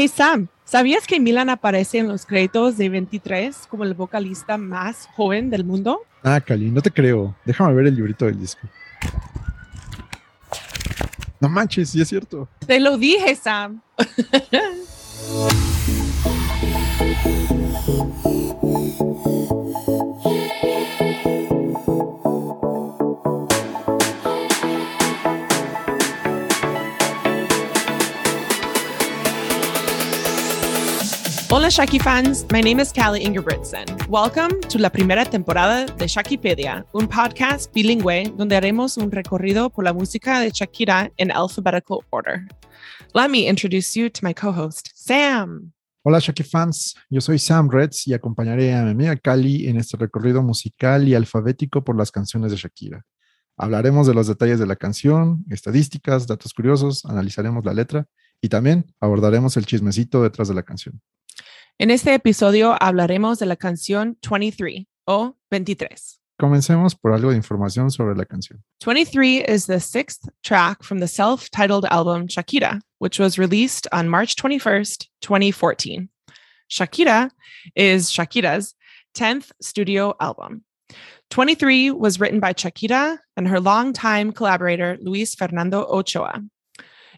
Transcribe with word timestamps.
Hey 0.00 0.06
Sam, 0.06 0.46
¿sabías 0.64 1.08
que 1.08 1.18
Milan 1.18 1.50
aparece 1.50 1.98
en 1.98 2.06
los 2.06 2.24
créditos 2.24 2.78
de 2.78 2.88
23 2.88 3.66
como 3.68 3.82
el 3.82 3.94
vocalista 3.94 4.56
más 4.56 5.08
joven 5.16 5.50
del 5.50 5.64
mundo? 5.64 6.02
Ah, 6.22 6.40
Cali, 6.40 6.70
no 6.70 6.80
te 6.80 6.92
creo. 6.92 7.34
Déjame 7.44 7.74
ver 7.74 7.88
el 7.88 7.96
librito 7.96 8.26
del 8.26 8.38
disco. 8.38 8.60
No 11.40 11.48
manches, 11.48 11.90
sí 11.90 12.00
es 12.00 12.06
cierto. 12.06 12.48
Te 12.64 12.78
lo 12.78 12.96
dije, 12.96 13.34
Sam. 13.34 13.82
Hola 31.68 31.84
Shaki 31.84 31.98
fans, 31.98 32.46
my 32.50 32.62
name 32.62 32.80
is 32.80 32.90
Callie 32.90 33.22
Ingebrigtsen. 33.22 33.84
Welcome 34.08 34.58
to 34.70 34.78
la 34.78 34.88
primera 34.88 35.26
temporada 35.26 35.84
de 35.84 36.06
Shakipedia, 36.06 36.86
un 36.94 37.06
podcast 37.06 37.70
bilingüe 37.74 38.32
donde 38.38 38.56
haremos 38.56 38.96
un 38.96 39.10
recorrido 39.10 39.68
por 39.68 39.84
la 39.84 39.92
música 39.92 40.40
de 40.40 40.48
Shakira 40.50 41.12
en 41.18 41.30
alphabetical 41.30 41.98
order. 42.08 42.48
Let 43.12 43.28
me 43.28 43.46
introduce 43.46 43.94
you 43.94 44.08
to 44.08 44.20
my 44.22 44.32
co-host, 44.32 44.92
Sam. 44.94 45.74
Hola 46.04 46.20
Shaki 46.20 46.42
fans, 46.42 46.94
yo 47.10 47.20
soy 47.20 47.38
Sam 47.38 47.68
Reds 47.68 48.06
y 48.06 48.14
acompañaré 48.14 48.74
a 48.74 48.82
mi 48.84 48.92
amiga 48.92 49.16
Cali 49.16 49.68
en 49.68 49.76
este 49.76 49.98
recorrido 49.98 50.42
musical 50.42 51.06
y 51.06 51.14
alfabético 51.14 51.84
por 51.84 51.98
las 51.98 52.10
canciones 52.10 52.50
de 52.50 52.56
Shakira. 52.56 53.04
Hablaremos 53.58 54.06
de 54.06 54.14
los 54.14 54.26
detalles 54.26 54.58
de 54.58 54.66
la 54.66 54.76
canción, 54.76 55.44
estadísticas, 55.50 56.26
datos 56.26 56.54
curiosos, 56.54 57.04
analizaremos 57.04 57.62
la 57.66 57.74
letra 57.74 58.06
y 58.40 58.48
también 58.48 58.86
abordaremos 59.00 59.58
el 59.58 59.66
chismecito 59.66 60.22
detrás 60.22 60.48
de 60.48 60.54
la 60.54 60.62
canción. 60.62 61.02
En 61.80 61.92
este 61.92 62.12
episodio 62.12 62.76
hablaremos 62.80 63.38
de 63.38 63.46
la 63.46 63.54
canción 63.54 64.18
23 64.28 64.86
o 65.06 65.36
23. 65.48 66.20
Comencemos 66.36 66.96
por 66.96 67.12
algo 67.12 67.30
de 67.30 67.36
información 67.36 67.92
sobre 67.92 68.16
la 68.16 68.24
canción. 68.24 68.64
23 68.84 69.44
is 69.46 69.66
the 69.66 69.78
sixth 69.78 70.28
track 70.42 70.82
from 70.82 70.98
the 70.98 71.06
self 71.06 71.48
titled 71.50 71.84
album 71.84 72.26
Shakira, 72.26 72.80
which 72.98 73.20
was 73.20 73.38
released 73.38 73.86
on 73.92 74.08
March 74.08 74.34
21st, 74.34 75.06
2014. 75.20 76.08
Shakira 76.68 77.30
is 77.76 78.10
Shakira's 78.10 78.74
10th 79.14 79.52
studio 79.62 80.16
album. 80.20 80.64
23 81.30 81.92
was 81.92 82.18
written 82.18 82.40
by 82.40 82.52
Shakira 82.54 83.18
and 83.36 83.46
her 83.46 83.60
longtime 83.60 84.32
collaborator, 84.32 84.98
Luis 85.00 85.36
Fernando 85.36 85.84
Ochoa. 85.84 86.42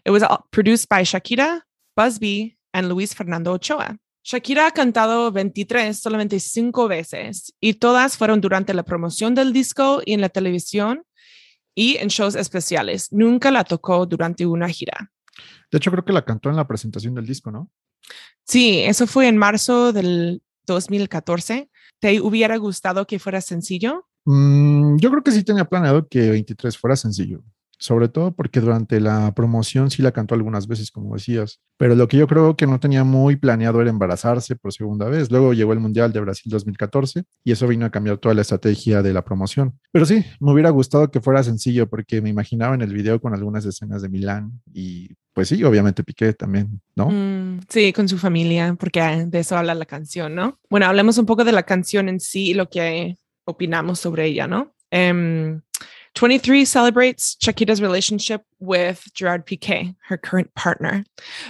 It 0.05 0.11
was 0.11 0.23
produced 0.51 0.87
by 0.87 1.01
Shakira, 1.01 1.61
Busby, 1.95 2.57
and 2.75 2.89
Luis 2.89 3.11
Fernando 3.11 3.53
Ochoa. 3.53 3.97
Shakira 4.23 4.67
ha 4.67 4.71
cantado 4.71 5.31
23, 5.31 5.97
solamente 5.97 6.39
cinco 6.39 6.87
veces, 6.87 7.53
y 7.59 7.75
todas 7.75 8.17
fueron 8.17 8.39
durante 8.39 8.73
la 8.73 8.83
promoción 8.83 9.33
del 9.33 9.51
disco 9.51 10.01
y 10.05 10.13
en 10.13 10.21
la 10.21 10.29
televisión 10.29 11.03
y 11.73 11.97
en 11.97 12.09
shows 12.09 12.35
especiales. 12.35 13.11
Nunca 13.11 13.49
la 13.49 13.63
tocó 13.63 14.05
durante 14.05 14.45
una 14.45 14.69
gira. 14.69 15.11
De 15.71 15.77
hecho, 15.77 15.89
creo 15.89 16.05
que 16.05 16.13
la 16.13 16.23
cantó 16.23 16.49
en 16.49 16.55
la 16.55 16.67
presentación 16.67 17.15
del 17.15 17.25
disco, 17.25 17.49
¿no? 17.49 17.69
Sí, 18.45 18.79
eso 18.79 19.07
fue 19.07 19.27
en 19.27 19.37
marzo 19.37 19.93
del 19.93 20.43
2014. 20.65 21.69
¿Te 21.99 22.21
hubiera 22.21 22.57
gustado 22.57 23.07
que 23.07 23.19
fuera 23.19 23.41
sencillo? 23.41 24.07
Mm, 24.25 24.97
yo 24.97 25.09
creo 25.09 25.23
que 25.23 25.31
sí 25.31 25.43
tenía 25.43 25.65
planeado 25.65 26.07
que 26.07 26.29
23 26.29 26.77
fuera 26.77 26.95
sencillo 26.95 27.43
sobre 27.81 28.09
todo 28.09 28.31
porque 28.31 28.61
durante 28.61 28.99
la 28.99 29.33
promoción 29.33 29.89
sí 29.89 30.03
la 30.03 30.11
cantó 30.11 30.35
algunas 30.35 30.67
veces, 30.67 30.91
como 30.91 31.15
decías, 31.15 31.59
pero 31.77 31.95
lo 31.95 32.07
que 32.07 32.17
yo 32.17 32.27
creo 32.27 32.55
que 32.55 32.67
no 32.67 32.79
tenía 32.79 33.03
muy 33.03 33.37
planeado 33.37 33.81
era 33.81 33.89
embarazarse 33.89 34.55
por 34.55 34.71
segunda 34.71 35.09
vez. 35.09 35.31
Luego 35.31 35.53
llegó 35.53 35.73
el 35.73 35.79
Mundial 35.79 36.13
de 36.13 36.19
Brasil 36.19 36.51
2014 36.51 37.23
y 37.43 37.51
eso 37.51 37.67
vino 37.67 37.87
a 37.87 37.89
cambiar 37.89 38.19
toda 38.19 38.35
la 38.35 38.41
estrategia 38.41 39.01
de 39.01 39.13
la 39.13 39.25
promoción. 39.25 39.79
Pero 39.91 40.05
sí, 40.05 40.23
me 40.39 40.51
hubiera 40.51 40.69
gustado 40.69 41.09
que 41.09 41.21
fuera 41.21 41.41
sencillo 41.41 41.89
porque 41.89 42.21
me 42.21 42.29
imaginaba 42.29 42.75
en 42.75 42.83
el 42.83 42.93
video 42.93 43.19
con 43.19 43.33
algunas 43.33 43.65
escenas 43.65 44.03
de 44.03 44.09
Milán 44.09 44.61
y 44.71 45.09
pues 45.33 45.47
sí, 45.47 45.63
obviamente 45.63 46.03
Piqué 46.03 46.33
también, 46.33 46.81
¿no? 46.95 47.09
Mm, 47.09 47.61
sí, 47.67 47.93
con 47.93 48.07
su 48.07 48.19
familia, 48.19 48.75
porque 48.79 49.25
de 49.25 49.39
eso 49.39 49.57
habla 49.57 49.73
la 49.73 49.85
canción, 49.85 50.35
¿no? 50.35 50.59
Bueno, 50.69 50.85
hablemos 50.85 51.17
un 51.17 51.25
poco 51.25 51.43
de 51.43 51.51
la 51.51 51.63
canción 51.63 52.09
en 52.09 52.19
sí 52.19 52.49
y 52.49 52.53
lo 52.53 52.69
que 52.69 53.17
opinamos 53.45 53.99
sobre 53.99 54.27
ella, 54.27 54.45
¿no? 54.45 54.75
Um, 54.91 55.61
23 56.15 56.65
celebrates 56.65 57.37
Shakira's 57.41 57.81
relationship 57.81 58.41
with 58.59 59.03
Gerard 59.13 59.45
Piqué, 59.45 59.95
her 60.09 60.17
current 60.17 60.53
partner. 60.55 61.03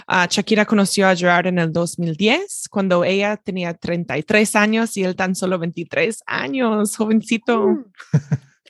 Uh, 0.08 0.28
Shakira 0.28 0.66
conoció 0.66 1.08
a 1.08 1.16
Gerard 1.16 1.48
en 1.48 1.58
el 1.58 1.72
2010, 1.72 2.68
cuando 2.70 3.04
ella 3.04 3.38
tenía 3.38 3.74
33 3.74 4.56
años 4.56 4.96
y 4.98 5.04
él 5.04 5.16
tan 5.16 5.36
solo 5.36 5.58
23 5.58 6.24
años, 6.28 6.96
jovencito. 6.96 7.68
Mm. 7.68 7.86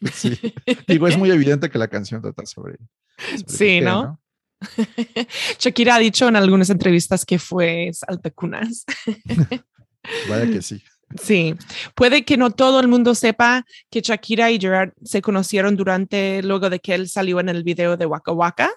sí. 0.13 0.39
Digo, 0.87 1.07
es 1.07 1.17
muy 1.17 1.29
evidente 1.29 1.69
que 1.69 1.77
la 1.77 1.87
canción 1.87 2.21
trata 2.21 2.45
sobre. 2.45 2.77
sobre 3.17 3.37
sí, 3.37 3.57
Piqué, 3.57 3.81
¿no? 3.81 4.03
¿no? 4.03 4.19
Shakira 5.59 5.95
ha 5.95 5.99
dicho 5.99 6.27
en 6.27 6.35
algunas 6.35 6.69
entrevistas 6.69 7.25
que 7.25 7.37
fue 7.37 7.91
saltacunas. 7.93 8.85
Vaya 10.29 10.45
que 10.47 10.61
sí. 10.61 10.81
Sí, 11.19 11.55
puede 11.95 12.23
que 12.23 12.37
no 12.37 12.51
todo 12.51 12.79
el 12.79 12.87
mundo 12.87 13.15
sepa 13.15 13.65
que 13.89 14.01
Shakira 14.01 14.51
y 14.51 14.59
Gerard 14.59 14.93
se 15.03 15.21
conocieron 15.21 15.75
durante, 15.75 16.41
luego 16.43 16.69
de 16.69 16.79
que 16.79 16.93
él 16.93 17.09
salió 17.09 17.39
en 17.39 17.49
el 17.49 17.63
video 17.63 17.97
de 17.97 18.05
Waka 18.05 18.31
Waka. 18.31 18.71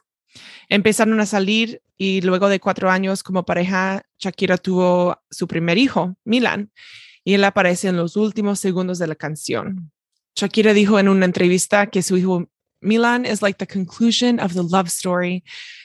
Empezaron 0.68 1.20
a 1.20 1.26
salir 1.26 1.80
y 1.96 2.20
luego 2.22 2.48
de 2.48 2.60
cuatro 2.60 2.90
años 2.90 3.22
como 3.22 3.44
pareja, 3.44 4.02
Shakira 4.18 4.58
tuvo 4.58 5.18
su 5.30 5.46
primer 5.46 5.78
hijo, 5.78 6.16
Milan, 6.24 6.72
y 7.22 7.34
él 7.34 7.44
aparece 7.44 7.88
en 7.88 7.96
los 7.96 8.16
últimos 8.16 8.58
segundos 8.58 8.98
de 8.98 9.06
la 9.06 9.14
canción. 9.14 9.92
Shakira 10.34 10.72
dijo 10.72 10.98
en 10.98 11.08
una 11.08 11.26
entrevista 11.26 11.86
que 11.86 12.02
su 12.02 12.16
hijo 12.16 12.48
Milan 12.80 13.24
is 13.24 13.40
like 13.40 13.58
the 13.58 13.66
conclusion 13.66 14.40
of 14.40 14.52
the 14.52 14.62
love 14.62 14.88
story 14.88 15.42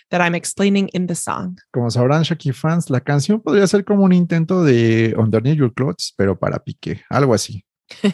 that 0.09 0.21
I'm 0.21 0.35
explaining 0.35 0.89
in 0.93 1.07
the 1.07 1.15
song. 1.15 1.57
Como 1.71 1.89
sabrán 1.89 2.23
Shaki 2.23 2.51
fans, 2.51 2.89
la 2.89 3.01
canción 3.01 3.41
podría 3.41 3.67
ser 3.67 3.85
como 3.85 4.03
un 4.03 4.13
intento 4.13 4.63
de 4.63 5.13
Underneath 5.17 5.57
Your 5.57 5.73
Clothes, 5.73 6.13
pero 6.17 6.37
para 6.37 6.59
Piqué, 6.59 7.01
algo 7.09 7.33
así. 7.33 7.65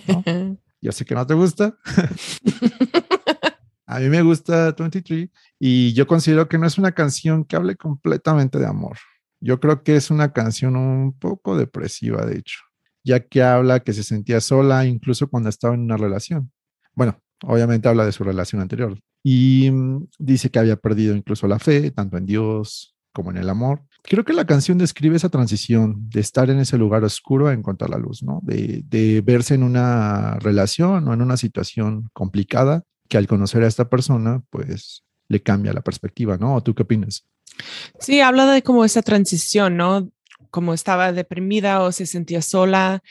¿no? 0.08 0.24
Yo 0.82 0.92
sé 0.92 1.06
que 1.06 1.16
no 1.16 1.26
te 1.26 1.34
gusta. 1.34 1.76
A 3.88 4.00
mí 4.00 4.10
me 4.10 4.22
gusta 4.24 4.72
23 4.72 5.30
y 5.60 5.94
yo 5.94 6.08
considero 6.08 6.50
que 6.50 6.58
no 6.58 6.66
es 6.66 6.80
una 6.80 6.94
canción 6.94 7.46
que 7.46 7.56
hable 7.56 7.76
completamente 7.76 8.58
de 8.58 8.66
amor. 8.66 8.98
Yo 9.40 9.60
creo 9.60 9.84
que 9.84 9.96
es 9.96 10.10
una 10.10 10.34
canción 10.34 10.76
un 10.76 11.14
poco 11.18 11.56
depresiva, 11.56 12.26
de 12.26 12.40
hecho, 12.40 12.60
ya 13.04 13.20
que 13.20 13.44
habla 13.44 13.82
que 13.82 13.94
se 13.94 14.02
sentía 14.02 14.42
sola 14.42 14.86
incluso 14.86 15.28
cuando 15.28 15.50
estaba 15.50 15.76
en 15.76 15.82
una 15.82 15.98
relación. 15.98 16.52
Bueno, 16.94 17.22
obviamente 17.44 17.88
habla 17.88 18.06
de 18.06 18.12
su 18.12 18.24
relación 18.24 18.62
anterior, 18.62 19.00
y 19.28 19.72
mm, 19.72 20.08
dice 20.20 20.52
que 20.52 20.60
había 20.60 20.76
perdido 20.76 21.16
incluso 21.16 21.48
la 21.48 21.58
fe, 21.58 21.90
tanto 21.90 22.16
en 22.16 22.28
Dios 22.28 22.96
como 23.12 23.32
en 23.32 23.38
el 23.38 23.50
amor. 23.50 23.82
Creo 24.04 24.24
que 24.24 24.34
la 24.34 24.46
canción 24.46 24.78
describe 24.78 25.16
esa 25.16 25.30
transición 25.30 26.08
de 26.12 26.20
estar 26.20 26.52
en 26.52 26.60
ese 26.60 26.78
lugar 26.78 27.04
oscuro 27.04 27.48
a 27.48 27.54
encontrar 27.54 27.90
la 27.90 27.98
luz, 27.98 28.22
¿no? 28.22 28.40
De, 28.44 28.84
de 28.86 29.22
verse 29.22 29.56
en 29.56 29.64
una 29.64 30.36
relación 30.36 31.08
o 31.08 31.14
en 31.14 31.24
una 31.24 31.38
situación 31.38 32.08
complicada 32.14 32.84
que 33.10 33.18
al 33.18 33.26
conocer 33.26 33.64
a 33.64 33.68
esta 33.68 33.90
persona, 33.90 34.44
pues 34.52 35.04
le 35.28 35.42
cambia 35.42 35.74
la 35.74 35.82
perspectiva, 35.82 36.38
¿no? 36.38 36.54
¿O 36.54 36.62
tú 36.62 36.76
qué 36.76 36.84
opinas? 36.84 37.26
Sí, 38.00 38.22
habla 38.22 38.46
de 38.46 38.62
como 38.62 38.86
esa 38.86 39.02
transición, 39.02 39.76
¿no? 39.76 40.08
Como 40.52 40.76
estaba 40.76 41.12
deprimida 41.14 41.82
o 41.82 41.92
se 41.92 42.06
sentía 42.06 42.44
sola 42.44 43.02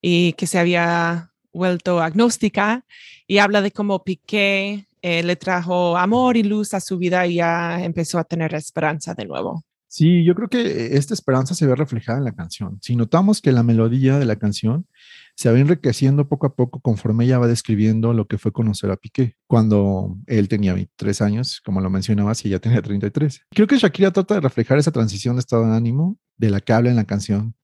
y 0.00 0.34
que 0.34 0.46
se 0.46 0.60
había 0.60 1.32
vuelto 1.52 2.00
agnóstica 2.00 2.84
y 3.26 3.38
habla 3.38 3.60
de 3.60 3.72
cómo 3.72 4.04
Piqué 4.04 4.86
eh, 5.06 5.22
le 5.22 5.36
trajo 5.36 5.98
amor 5.98 6.34
y 6.38 6.42
luz 6.42 6.72
a 6.72 6.80
su 6.80 6.96
vida 6.96 7.26
y 7.26 7.34
ya 7.34 7.84
empezó 7.84 8.18
a 8.18 8.24
tener 8.24 8.54
esperanza 8.54 9.12
de 9.12 9.26
nuevo. 9.26 9.62
Sí, 9.86 10.24
yo 10.24 10.34
creo 10.34 10.48
que 10.48 10.96
esta 10.96 11.12
esperanza 11.12 11.54
se 11.54 11.66
ve 11.66 11.76
reflejada 11.76 12.16
en 12.16 12.24
la 12.24 12.32
canción. 12.32 12.78
Si 12.80 12.96
notamos 12.96 13.42
que 13.42 13.52
la 13.52 13.62
melodía 13.62 14.18
de 14.18 14.24
la 14.24 14.36
canción 14.36 14.86
se 15.36 15.52
va 15.52 15.58
enriqueciendo 15.58 16.26
poco 16.26 16.46
a 16.46 16.56
poco 16.56 16.80
conforme 16.80 17.26
ella 17.26 17.38
va 17.38 17.46
describiendo 17.46 18.14
lo 18.14 18.26
que 18.26 18.38
fue 18.38 18.50
conocer 18.50 18.90
a 18.90 18.96
Piqué, 18.96 19.36
cuando 19.46 20.16
él 20.26 20.48
tenía 20.48 20.72
23 20.72 21.20
años, 21.20 21.60
como 21.62 21.82
lo 21.82 21.90
mencionabas, 21.90 22.42
y 22.42 22.48
ella 22.48 22.60
tenía 22.60 22.80
33. 22.80 23.42
Creo 23.50 23.66
que 23.66 23.76
Shakira 23.76 24.10
trata 24.10 24.36
de 24.36 24.40
reflejar 24.40 24.78
esa 24.78 24.90
transición 24.90 25.36
de 25.36 25.40
estado 25.40 25.66
de 25.66 25.76
ánimo 25.76 26.16
de 26.38 26.48
la 26.48 26.62
que 26.62 26.72
habla 26.72 26.88
en 26.88 26.96
la 26.96 27.04
canción, 27.04 27.54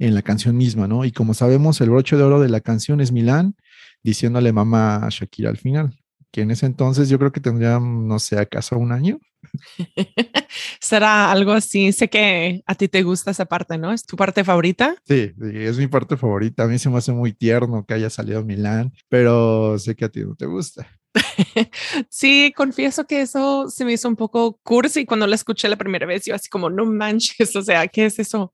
en 0.00 0.16
la 0.16 0.22
canción 0.22 0.56
misma, 0.56 0.88
¿no? 0.88 1.04
Y 1.04 1.12
como 1.12 1.34
sabemos, 1.34 1.80
el 1.80 1.90
broche 1.90 2.16
de 2.16 2.24
oro 2.24 2.40
de 2.40 2.48
la 2.48 2.60
canción 2.60 3.00
es 3.00 3.12
Milán, 3.12 3.54
diciéndole 4.02 4.52
mamá 4.52 5.06
a 5.06 5.08
Shakira 5.08 5.50
al 5.50 5.56
final 5.56 5.99
que 6.30 6.42
en 6.42 6.50
ese 6.50 6.66
entonces 6.66 7.08
yo 7.08 7.18
creo 7.18 7.32
que 7.32 7.40
tendría, 7.40 7.78
no 7.80 8.18
sé, 8.18 8.38
acaso 8.38 8.78
un 8.78 8.92
año. 8.92 9.18
Será 10.80 11.30
algo 11.30 11.52
así. 11.52 11.92
Sé 11.92 12.08
que 12.08 12.62
a 12.66 12.74
ti 12.74 12.88
te 12.88 13.02
gusta 13.02 13.30
esa 13.30 13.46
parte, 13.46 13.78
¿no? 13.78 13.92
¿Es 13.92 14.04
tu 14.04 14.16
parte 14.16 14.44
favorita? 14.44 14.96
Sí, 15.06 15.32
es 15.54 15.78
mi 15.78 15.86
parte 15.86 16.16
favorita. 16.16 16.64
A 16.64 16.66
mí 16.66 16.78
se 16.78 16.90
me 16.90 16.98
hace 16.98 17.12
muy 17.12 17.32
tierno 17.32 17.84
que 17.86 17.94
haya 17.94 18.10
salido 18.10 18.44
Milán, 18.44 18.92
pero 19.08 19.78
sé 19.78 19.94
que 19.96 20.04
a 20.04 20.08
ti 20.08 20.20
no 20.20 20.34
te 20.34 20.46
gusta. 20.46 20.86
sí, 22.08 22.52
confieso 22.56 23.06
que 23.06 23.22
eso 23.22 23.68
se 23.68 23.84
me 23.84 23.92
hizo 23.92 24.08
un 24.08 24.16
poco 24.16 24.60
cursi 24.62 25.06
cuando 25.06 25.26
la 25.26 25.34
escuché 25.34 25.68
la 25.68 25.76
primera 25.76 26.06
vez. 26.06 26.24
Yo 26.24 26.34
así 26.34 26.48
como, 26.48 26.70
no 26.70 26.86
manches, 26.86 27.54
o 27.56 27.62
sea, 27.62 27.88
¿qué 27.88 28.06
es 28.06 28.18
eso? 28.18 28.52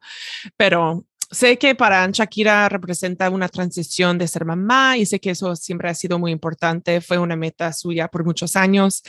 Pero 0.56 1.04
sé 1.30 1.58
que 1.58 1.74
para 1.74 2.06
Shakira 2.10 2.68
representa 2.68 3.30
una 3.30 3.48
transición 3.48 4.18
de 4.18 4.28
ser 4.28 4.44
mamá 4.44 4.96
y 4.96 5.06
sé 5.06 5.20
que 5.20 5.30
eso 5.30 5.56
siempre 5.56 5.88
ha 5.88 5.94
sido 5.94 6.18
muy 6.18 6.32
importante. 6.32 7.00
Fue 7.00 7.18
una 7.18 7.36
meta 7.36 7.72
suya 7.72 8.08
por 8.08 8.24
muchos 8.24 8.56
años 8.56 9.02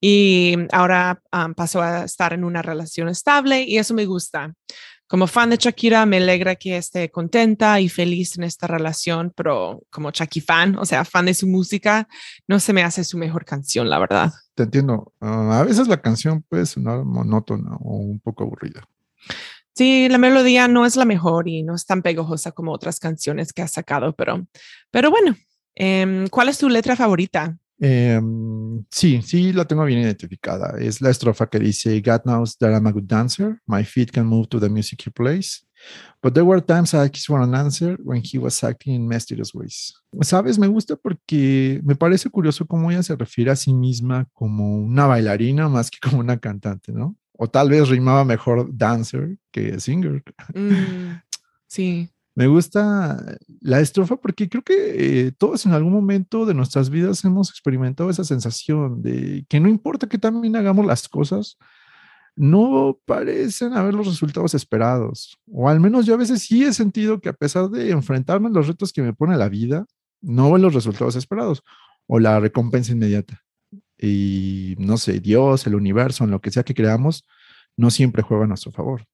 y 0.00 0.56
ahora 0.72 1.20
pasó 1.56 1.82
a 1.82 2.04
estar 2.04 2.32
en 2.32 2.44
una 2.44 2.62
relación 2.62 3.08
estable 3.08 3.62
y 3.62 3.78
eso 3.78 3.94
me 3.94 4.06
gusta. 4.06 4.54
Como 5.08 5.28
fan 5.28 5.50
de 5.50 5.56
Shakira, 5.56 6.04
me 6.04 6.16
alegra 6.16 6.56
que 6.56 6.76
esté 6.76 7.12
contenta 7.12 7.80
y 7.80 7.88
feliz 7.88 8.36
en 8.36 8.42
esta 8.42 8.66
relación, 8.66 9.32
pero 9.36 9.84
como 9.88 10.10
Shakira 10.10 10.44
fan, 10.44 10.76
o 10.78 10.84
sea, 10.84 11.04
fan 11.04 11.26
de 11.26 11.34
su 11.34 11.46
música, 11.46 12.08
no 12.48 12.58
se 12.58 12.72
me 12.72 12.82
hace 12.82 13.04
su 13.04 13.16
mejor 13.16 13.44
canción, 13.44 13.88
la 13.88 14.00
verdad. 14.00 14.32
Te 14.56 14.64
entiendo. 14.64 15.12
Ah, 15.20 15.60
a 15.60 15.62
veces 15.62 15.86
la 15.86 16.02
canción 16.02 16.42
puede 16.48 16.66
sonar 16.66 17.04
monótona 17.04 17.76
o 17.76 17.98
un 17.98 18.18
poco 18.18 18.42
aburrida. 18.42 18.82
Sí, 19.76 20.08
la 20.08 20.16
melodía 20.16 20.68
no 20.68 20.86
es 20.86 20.96
la 20.96 21.04
mejor 21.04 21.48
y 21.48 21.62
no 21.62 21.74
es 21.74 21.84
tan 21.84 22.00
pegajosa 22.00 22.52
como 22.52 22.72
otras 22.72 22.98
canciones 22.98 23.52
que 23.52 23.60
ha 23.60 23.68
sacado, 23.68 24.14
pero, 24.16 24.46
pero 24.90 25.10
bueno, 25.10 25.36
em, 25.74 26.28
¿cuál 26.28 26.48
es 26.48 26.56
tu 26.56 26.70
letra 26.70 26.96
favorita? 26.96 27.58
Em, 27.78 28.86
sí, 28.90 29.20
sí, 29.20 29.52
la 29.52 29.66
tengo 29.66 29.84
bien 29.84 30.00
identificada. 30.00 30.78
Es 30.80 31.02
la 31.02 31.10
estrofa 31.10 31.50
que 31.50 31.58
dice, 31.58 32.00
God 32.00 32.22
knows 32.22 32.56
that 32.56 32.70
I'm 32.70 32.86
a 32.86 32.90
good 32.90 33.04
dancer. 33.04 33.60
My 33.66 33.84
feet 33.84 34.10
can 34.12 34.24
move 34.24 34.48
to 34.48 34.58
the 34.58 34.70
music 34.70 35.02
he 35.04 35.10
plays. 35.10 35.66
But 36.22 36.32
there 36.32 36.44
were 36.44 36.62
times 36.62 36.94
I 36.94 37.04
asked 37.04 37.26
for 37.26 37.42
an 37.42 37.54
answer 37.54 37.98
when 38.02 38.22
he 38.22 38.38
was 38.38 38.64
acting 38.64 38.94
in 38.94 39.06
mysterious 39.06 39.54
ways. 39.54 39.92
Sabes, 40.22 40.58
me 40.58 40.66
gusta 40.68 40.96
porque 40.96 41.80
me 41.84 41.94
parece 41.94 42.30
curioso 42.30 42.66
cómo 42.66 42.90
ella 42.90 43.02
se 43.02 43.14
refiere 43.14 43.50
a 43.50 43.56
sí 43.56 43.74
misma 43.74 44.26
como 44.32 44.78
una 44.78 45.06
bailarina 45.06 45.68
más 45.68 45.90
que 45.90 45.98
como 46.00 46.20
una 46.20 46.38
cantante, 46.38 46.92
¿no? 46.92 47.14
O 47.38 47.48
tal 47.48 47.68
vez 47.68 47.88
rimaba 47.88 48.24
mejor 48.24 48.68
dancer 48.72 49.38
que 49.50 49.78
singer. 49.78 50.22
Mm, 50.54 51.20
sí. 51.66 52.10
Me 52.34 52.46
gusta 52.46 53.38
la 53.60 53.80
estrofa 53.80 54.16
porque 54.16 54.48
creo 54.48 54.62
que 54.62 54.74
eh, 55.26 55.32
todos 55.32 55.64
en 55.64 55.72
algún 55.72 55.92
momento 55.92 56.44
de 56.44 56.52
nuestras 56.52 56.90
vidas 56.90 57.24
hemos 57.24 57.48
experimentado 57.48 58.10
esa 58.10 58.24
sensación 58.24 59.00
de 59.00 59.46
que 59.48 59.58
no 59.58 59.70
importa 59.70 60.06
que 60.06 60.18
también 60.18 60.54
hagamos 60.56 60.84
las 60.84 61.08
cosas, 61.08 61.56
no 62.34 62.98
parecen 63.06 63.72
haber 63.72 63.94
los 63.94 64.06
resultados 64.06 64.52
esperados. 64.52 65.38
O 65.50 65.68
al 65.68 65.80
menos 65.80 66.04
yo 66.04 66.12
a 66.12 66.18
veces 66.18 66.42
sí 66.42 66.62
he 66.62 66.74
sentido 66.74 67.20
que 67.20 67.30
a 67.30 67.32
pesar 67.32 67.70
de 67.70 67.90
enfrentarme 67.90 68.48
a 68.48 68.52
los 68.52 68.66
retos 68.66 68.92
que 68.92 69.02
me 69.02 69.14
pone 69.14 69.36
la 69.38 69.48
vida, 69.48 69.86
no 70.20 70.52
veo 70.52 70.58
los 70.58 70.74
resultados 70.74 71.16
esperados 71.16 71.62
o 72.06 72.18
la 72.18 72.38
recompensa 72.38 72.92
inmediata 72.92 73.45
y 73.98 74.74
no 74.78 74.96
sé, 74.96 75.20
Dios, 75.20 75.66
el 75.66 75.74
universo, 75.74 76.24
en 76.24 76.30
lo 76.30 76.40
que 76.40 76.50
sea 76.50 76.62
que 76.62 76.74
creamos, 76.74 77.24
no 77.76 77.90
siempre 77.90 78.22
juega 78.22 78.44
a 78.44 78.48
nuestro 78.48 78.72
favor. 78.72 79.06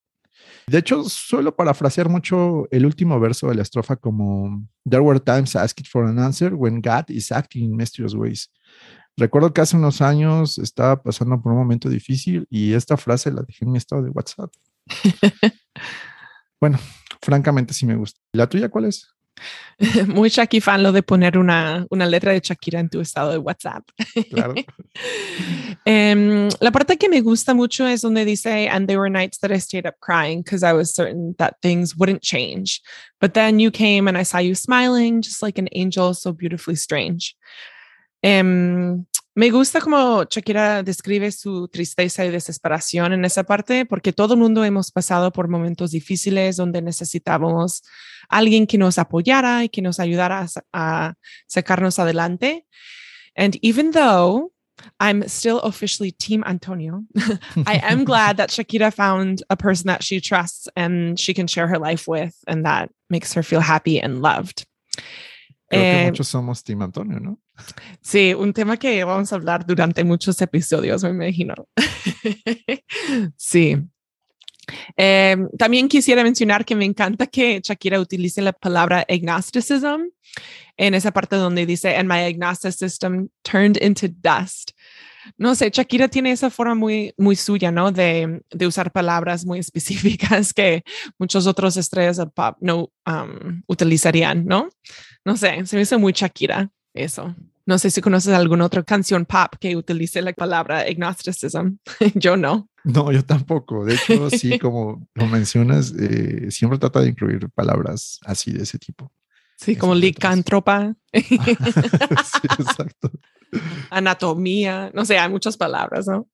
De 0.67 0.79
hecho, 0.79 1.05
suelo 1.05 1.55
parafrasear 1.55 2.09
mucho 2.09 2.69
el 2.71 2.87
último 2.87 3.19
verso 3.19 3.49
de 3.49 3.57
la 3.57 3.63
estrofa 3.63 3.97
como 3.97 4.67
There 4.89 5.03
were 5.03 5.21
times 5.21 5.55
I 5.55 5.59
asked 5.59 5.87
for 5.87 6.07
an 6.07 6.19
answer 6.19 6.55
when 6.55 6.81
God 6.81 7.05
is 7.09 7.33
acting 7.33 7.65
in 7.65 7.77
mysterious 7.77 8.15
ways. 8.15 8.51
Recuerdo 9.17 9.53
que 9.53 9.61
hace 9.61 9.77
unos 9.77 10.01
años 10.01 10.59
estaba 10.59 11.03
pasando 11.03 11.41
por 11.41 11.53
un 11.53 11.59
momento 11.59 11.89
difícil 11.89 12.47
y 12.49 12.73
esta 12.73 12.97
frase 12.97 13.31
la 13.31 13.43
dejé 13.43 13.65
en 13.65 13.73
mi 13.73 13.79
estado 13.79 14.03
de 14.03 14.11
WhatsApp. 14.11 14.51
bueno, 16.61 16.79
francamente 17.21 17.75
sí 17.75 17.85
me 17.85 17.97
gusta. 17.97 18.21
¿La 18.33 18.49
tuya 18.49 18.71
cuál 18.71 18.87
es? 18.87 19.09
Muy 20.07 20.29
Shaki 20.29 20.61
fan 20.61 20.83
lo 20.83 20.93
de 20.93 21.03
poner 21.03 21.37
una, 21.37 21.87
una, 21.91 22.07
letra 22.07 22.33
de 22.33 22.41
Shakira 22.41 22.79
en 22.79 22.89
tu 22.89 23.01
estado 23.01 23.33
de 23.33 23.39
WhatsApp. 23.39 23.83
Claro. 24.31 24.55
um, 25.87 26.49
la 26.61 26.71
parte 26.71 26.97
que 26.97 27.09
me 27.09 27.21
gusta 27.21 27.55
mucho 27.55 27.87
es 27.87 28.03
donde 28.03 28.25
dice, 28.25 28.69
and 28.69 28.89
there 28.89 28.99
were 28.99 29.11
nights 29.11 29.39
that 29.39 29.51
I 29.51 29.59
stayed 29.59 29.87
up 29.87 29.99
crying 30.01 30.43
because 30.43 30.63
I 30.63 30.73
was 30.73 30.95
certain 30.95 31.35
that 31.39 31.57
things 31.63 31.97
wouldn't 31.97 32.23
change. 32.23 32.81
But 33.21 33.35
then 33.35 33.59
you 33.59 33.71
came 33.71 34.09
and 34.09 34.17
I 34.17 34.23
saw 34.23 34.39
you 34.39 34.55
smiling 34.55 35.23
just 35.23 35.43
like 35.43 35.59
an 35.59 35.69
angel, 35.73 36.15
so 36.15 36.33
beautifully 36.33 36.77
strange. 36.77 37.35
Um, 38.25 39.07
me 39.35 39.51
gusta 39.51 39.81
como 39.81 40.25
Shakira 40.25 40.83
describe 40.83 41.33
su 41.33 41.69
tristeza 41.69 42.25
y 42.25 42.31
desesperación 42.31 43.15
en 43.15 43.25
esa 43.25 43.45
parte, 43.45 43.87
porque 43.87 44.13
todo 44.13 44.35
el 44.35 44.41
mundo 44.41 44.65
hemos 44.65 44.91
pasado 44.91 45.33
por 45.33 45.49
momentos 45.49 45.91
difíciles 45.91 46.57
donde 46.57 46.83
necesitábamos 46.83 47.83
alguien 48.29 48.67
que 48.67 48.77
nos 48.77 48.99
apoyara 48.99 49.65
y 49.65 49.69
que 49.71 49.81
nos 49.81 50.01
ayudara 50.01 50.47
a, 50.73 51.15
sacarnos 51.47 51.99
adelante. 51.99 52.67
And 53.35 53.57
even 53.63 53.93
though 53.93 54.53
I'm 54.99 55.29
still 55.29 55.61
officially 55.61 56.11
Team 56.13 56.43
Antonio. 56.45 57.05
I 57.67 57.81
am 57.85 58.05
glad 58.05 58.39
that 58.39 58.51
Shakira 58.51 58.93
found 58.93 59.43
a 59.49 59.57
person 59.57 59.87
that 59.87 60.03
she 60.03 60.21
trusts 60.21 60.67
and 60.75 61.21
she 61.21 61.35
can 61.35 61.47
share 61.47 61.69
her 61.69 61.79
life 61.79 62.09
with, 62.09 62.35
and 62.49 62.65
that 62.65 62.91
makes 63.09 63.33
her 63.35 63.43
feel 63.43 63.61
happy 63.61 64.01
and 64.01 64.23
loved. 64.23 64.67
Creo 65.73 65.83
que 65.85 66.03
eh, 66.03 66.07
muchos 66.07 66.29
somos 66.29 66.63
Team 66.63 66.83
Antonio, 66.83 67.19
¿no? 67.19 67.39
Sí, 68.03 68.35
un 68.35 68.53
tema 68.53 68.77
que 68.77 69.03
vamos 69.05 69.33
a 69.33 69.37
hablar 69.37 69.65
durante 69.65 70.05
muchos 70.05 70.39
episodios, 70.43 71.03
me 71.03 71.11
imagino. 71.11 71.55
sí. 73.37 73.79
Eh, 74.99 75.37
también 75.59 75.89
quisiera 75.89 76.23
mencionar 76.23 76.67
que 76.67 76.77
me 76.77 76.85
encanta 76.85 77.27
que 77.27 77.61
Shakira 77.65 77.99
utilice 78.01 78.43
la 78.43 78.53
palabra 78.53 79.07
agnosticism 79.09 80.11
en 80.77 80.95
esa 80.95 81.11
parte 81.11 81.37
donde 81.37 81.65
dice, 81.65 81.97
and 81.97 82.07
my 82.07 82.21
agnostic 82.21 82.73
system 82.73 83.31
turned 83.43 83.79
into 83.81 84.09
dust. 84.09 84.73
No 85.39 85.55
sé, 85.55 85.71
Shakira 85.71 86.09
tiene 86.09 86.33
esa 86.33 86.51
forma 86.51 86.75
muy, 86.75 87.15
muy 87.17 87.37
suya, 87.37 87.71
¿no? 87.71 87.93
De, 87.93 88.43
de 88.51 88.67
usar 88.67 88.93
palabras 88.93 89.47
muy 89.47 89.59
específicas 89.67 90.53
que 90.53 90.85
muchos 91.19 91.47
otros 91.47 91.79
estrellas 91.79 92.19
de 92.19 92.27
pop 92.27 92.59
no 92.61 92.91
um, 93.07 93.63
utilizarían, 93.67 94.45
¿no? 94.45 94.69
No 95.25 95.37
sé, 95.37 95.65
se 95.67 95.77
me 95.77 95.83
hizo 95.83 95.99
muy 95.99 96.13
Shakira 96.13 96.71
eso. 96.95 97.35
No 97.65 97.79
sé 97.79 97.91
si 97.91 98.01
conoces 98.01 98.35
alguna 98.35 98.67
otra 98.67 98.83
canción 98.83 99.25
pop 99.25 99.55
que 99.61 99.77
utilice 99.77 100.21
la 100.21 100.33
palabra 100.33 100.81
agnosticism. 100.81 101.77
yo 102.15 102.37
no. 102.37 102.69
No, 102.85 103.13
yo 103.13 103.25
tampoco. 103.25 103.85
De 103.85 103.95
hecho, 103.95 104.31
sí, 104.31 104.59
como 104.59 105.07
lo 105.15 105.27
mencionas, 105.27 105.95
eh, 105.99 106.51
siempre 106.51 106.79
trata 106.79 107.01
de 107.01 107.11
incluir 107.11 107.49
palabras 107.51 108.19
así 108.25 108.53
de 108.53 108.65
ese 108.65 108.79
tipo. 108.79 109.13
Sí, 109.57 109.77
como 109.77 109.95
licántropa. 109.95 110.97
sí, 111.13 111.37
exacto. 112.59 113.13
Anatomía, 113.91 114.91
no 114.93 115.05
sé, 115.05 115.19
hay 115.19 115.29
muchas 115.29 115.57
palabras, 115.57 116.09
¿no? 116.09 116.29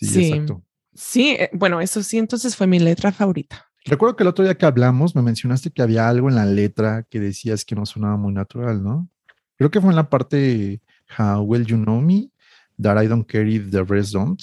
Sí, 0.00 0.06
sí, 0.06 0.28
exacto. 0.28 0.64
Sí, 0.94 1.30
eh, 1.38 1.50
bueno, 1.52 1.80
eso 1.80 2.02
sí, 2.02 2.18
entonces 2.18 2.56
fue 2.56 2.66
mi 2.66 2.80
letra 2.80 3.12
favorita. 3.12 3.71
Recuerdo 3.84 4.16
que 4.16 4.22
el 4.22 4.28
otro 4.28 4.44
día 4.44 4.56
que 4.56 4.66
hablamos 4.66 5.16
me 5.16 5.22
mencionaste 5.22 5.70
que 5.70 5.82
había 5.82 6.08
algo 6.08 6.28
en 6.28 6.36
la 6.36 6.46
letra 6.46 7.04
que 7.10 7.18
decías 7.18 7.64
que 7.64 7.74
no 7.74 7.84
sonaba 7.84 8.16
muy 8.16 8.32
natural, 8.32 8.82
¿no? 8.82 9.08
Creo 9.56 9.70
que 9.70 9.80
fue 9.80 9.90
en 9.90 9.96
la 9.96 10.08
parte 10.08 10.80
How 11.18 11.42
Well 11.42 11.66
You 11.66 11.76
Know 11.76 12.00
Me, 12.00 12.30
That 12.80 13.02
I 13.02 13.06
Don't 13.06 13.26
Care 13.26 13.50
If 13.50 13.70
the 13.70 13.82
Rest 13.82 14.12
Don't. 14.12 14.40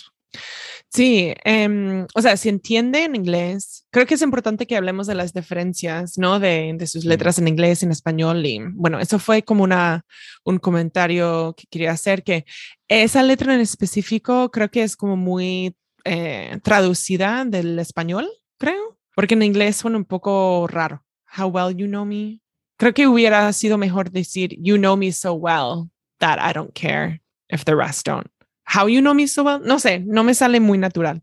Sí, 0.91 1.33
em, 1.43 2.07
o 2.15 2.21
sea, 2.21 2.35
si 2.35 2.49
entiende 2.49 3.03
en 3.03 3.15
inglés, 3.15 3.85
creo 3.91 4.07
que 4.07 4.15
es 4.15 4.21
importante 4.23 4.65
que 4.65 4.75
hablemos 4.75 5.05
de 5.05 5.15
las 5.15 5.33
diferencias, 5.33 6.17
¿no? 6.17 6.39
De, 6.39 6.73
de 6.75 6.87
sus 6.87 7.05
letras 7.05 7.37
en 7.37 7.47
inglés, 7.47 7.83
en 7.83 7.91
español. 7.91 8.45
Y 8.45 8.59
bueno, 8.73 8.99
eso 8.99 9.19
fue 9.19 9.43
como 9.43 9.63
una, 9.63 10.03
un 10.43 10.57
comentario 10.57 11.53
que 11.55 11.65
quería 11.69 11.91
hacer, 11.91 12.23
que 12.23 12.45
esa 12.87 13.21
letra 13.23 13.53
en 13.53 13.61
específico 13.61 14.49
creo 14.51 14.69
que 14.71 14.83
es 14.83 14.95
como 14.95 15.15
muy 15.15 15.75
eh, 16.05 16.59
traducida 16.63 17.45
del 17.45 17.77
español, 17.77 18.27
creo, 18.57 18.98
porque 19.19 19.33
en 19.33 19.43
inglés 19.43 19.75
suena 19.75 19.97
un 19.97 20.05
poco 20.05 20.65
raro. 20.69 21.03
How 21.37 21.47
well 21.47 21.75
you 21.75 21.87
know 21.87 22.05
me. 22.05 22.39
Creo 22.77 22.93
que 22.93 23.05
hubiera 23.05 23.51
sido 23.51 23.77
mejor 23.77 24.11
decir, 24.11 24.55
you 24.61 24.77
know 24.77 24.95
me 24.95 25.11
so 25.11 25.33
well 25.33 25.89
that 26.19 26.39
I 26.39 26.53
don't 26.53 26.71
care 26.73 27.21
if 27.49 27.65
the 27.65 27.75
rest 27.75 28.07
don't. 28.07 28.31
How 28.63 28.87
you 28.87 29.01
know 29.01 29.13
me 29.13 29.27
so 29.27 29.43
well? 29.43 29.59
No 29.61 29.77
sé, 29.77 29.99
no 30.05 30.23
me 30.23 30.33
sale 30.33 30.61
muy 30.61 30.77
natural 30.77 31.21